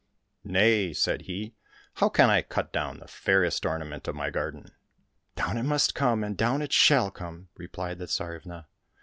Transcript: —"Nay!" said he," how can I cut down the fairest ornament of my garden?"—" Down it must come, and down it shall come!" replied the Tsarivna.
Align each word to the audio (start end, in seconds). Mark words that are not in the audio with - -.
—"Nay!" 0.43 0.93
said 0.93 1.21
he," 1.29 1.53
how 1.97 2.09
can 2.09 2.27
I 2.27 2.41
cut 2.41 2.73
down 2.73 2.97
the 2.97 3.07
fairest 3.07 3.67
ornament 3.67 4.07
of 4.07 4.15
my 4.15 4.31
garden?"—" 4.31 4.71
Down 5.35 5.57
it 5.59 5.61
must 5.63 5.93
come, 5.93 6.23
and 6.23 6.35
down 6.35 6.63
it 6.63 6.73
shall 6.73 7.11
come!" 7.11 7.49
replied 7.55 7.99
the 7.99 8.07
Tsarivna. 8.07 8.65